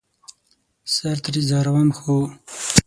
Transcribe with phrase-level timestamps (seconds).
[0.93, 2.17] سر ترې ځاروم ،خو